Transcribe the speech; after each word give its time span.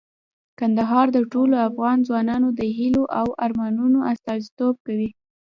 کندهار 0.59 1.07
د 1.13 1.17
ټولو 1.31 1.55
افغان 1.69 1.97
ځوانانو 2.07 2.47
د 2.59 2.61
هیلو 2.77 3.03
او 3.19 3.27
ارمانونو 3.45 3.99
استازیتوب 4.11 4.75
کوي. 4.87 5.09